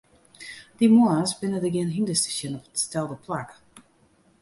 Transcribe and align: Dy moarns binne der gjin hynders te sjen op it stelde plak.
Dy 0.77 0.87
moarns 0.95 1.31
binne 1.39 1.57
der 1.63 1.71
gjin 1.73 1.95
hynders 1.95 2.21
te 2.23 2.31
sjen 2.37 2.57
op 2.57 2.65
it 2.69 2.81
stelde 2.83 3.17
plak. 3.25 3.51